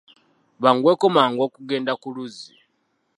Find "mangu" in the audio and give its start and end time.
1.15-1.41